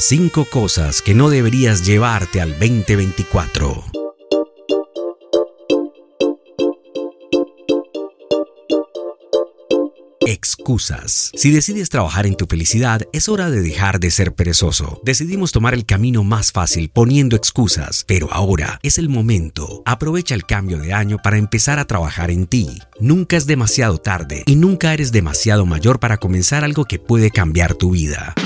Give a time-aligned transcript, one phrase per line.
[0.00, 3.84] Cinco cosas que no deberías llevarte al 2024.
[10.24, 11.32] Excusas.
[11.34, 15.00] Si decides trabajar en tu felicidad, es hora de dejar de ser perezoso.
[15.04, 19.82] Decidimos tomar el camino más fácil poniendo excusas, pero ahora es el momento.
[19.84, 22.78] Aprovecha el cambio de año para empezar a trabajar en ti.
[23.00, 27.74] Nunca es demasiado tarde y nunca eres demasiado mayor para comenzar algo que puede cambiar
[27.74, 28.36] tu vida.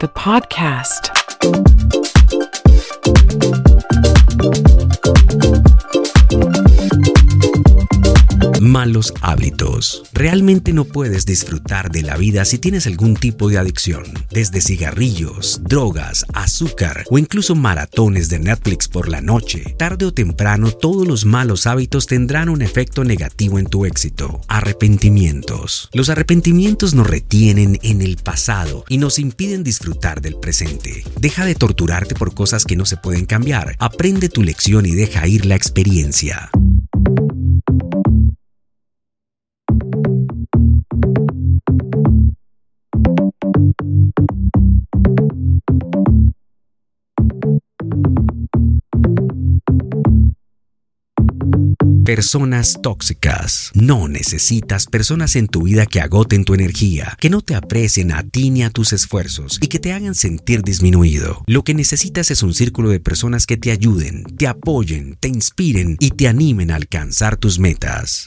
[0.00, 1.08] The podcast.
[8.60, 10.02] Malos hábitos.
[10.12, 15.60] Realmente no puedes disfrutar de la vida si tienes algún tipo de adicción, desde cigarrillos,
[15.62, 19.76] drogas, azúcar o incluso maratones de Netflix por la noche.
[19.78, 24.40] Tarde o temprano todos los malos hábitos tendrán un efecto negativo en tu éxito.
[24.48, 25.88] Arrepentimientos.
[25.92, 31.04] Los arrepentimientos nos retienen en el pasado y nos impiden disfrutar del presente.
[31.20, 33.76] Deja de torturarte por cosas que no se pueden cambiar.
[33.78, 36.50] Aprende tu lección y deja ir la experiencia.
[52.08, 53.70] Personas tóxicas.
[53.74, 58.22] No necesitas personas en tu vida que agoten tu energía, que no te aprecien a
[58.22, 61.44] ti ni a tus esfuerzos y que te hagan sentir disminuido.
[61.46, 65.98] Lo que necesitas es un círculo de personas que te ayuden, te apoyen, te inspiren
[66.00, 68.24] y te animen a alcanzar tus metas.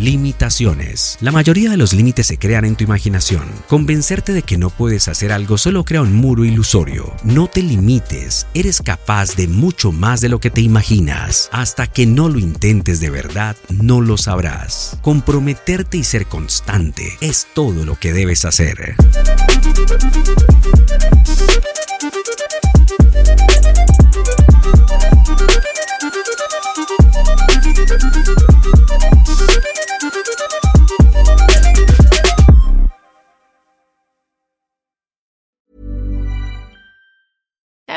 [0.00, 1.18] Limitaciones.
[1.20, 3.44] La mayoría de los límites se crean en tu imaginación.
[3.68, 7.14] Convencerte de que no puedes hacer algo solo crea un muro ilusorio.
[7.22, 8.46] No te limites.
[8.54, 11.50] Eres capaz de mucho más de lo que te imaginas.
[11.52, 14.96] Hasta que no lo intentes de verdad, no lo sabrás.
[15.02, 18.96] Comprometerte y ser constante es todo lo que debes hacer.